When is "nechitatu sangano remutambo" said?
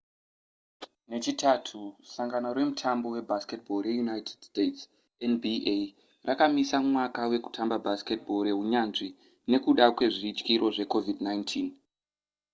1.09-3.07